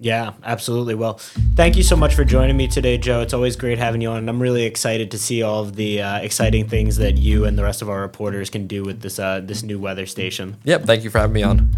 [0.01, 0.95] Yeah, absolutely.
[0.95, 1.19] Well,
[1.55, 3.21] thank you so much for joining me today, Joe.
[3.21, 6.01] It's always great having you on, and I'm really excited to see all of the
[6.01, 9.19] uh, exciting things that you and the rest of our reporters can do with this
[9.19, 10.57] uh, this new weather station.
[10.63, 10.85] Yep.
[10.85, 11.71] Thank you for having me on.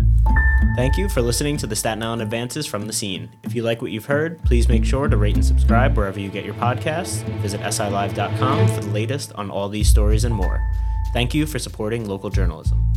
[0.77, 3.29] Thank you for listening to the Staten Island Advances from the Scene.
[3.43, 6.29] If you like what you've heard, please make sure to rate and subscribe wherever you
[6.29, 7.23] get your podcasts.
[7.41, 10.65] Visit silive.com for the latest on all these stories and more.
[11.11, 12.93] Thank you for supporting local journalism.